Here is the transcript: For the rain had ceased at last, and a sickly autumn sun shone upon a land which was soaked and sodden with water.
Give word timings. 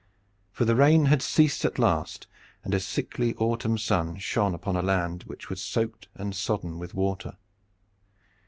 For 0.51 0.65
the 0.65 0.75
rain 0.75 1.05
had 1.05 1.21
ceased 1.21 1.63
at 1.63 1.77
last, 1.77 2.25
and 2.63 2.73
a 2.73 2.79
sickly 2.79 3.35
autumn 3.35 3.77
sun 3.77 4.17
shone 4.17 4.55
upon 4.55 4.75
a 4.75 4.81
land 4.81 5.25
which 5.27 5.47
was 5.47 5.61
soaked 5.61 6.07
and 6.15 6.35
sodden 6.35 6.79
with 6.79 6.95
water. 6.95 7.37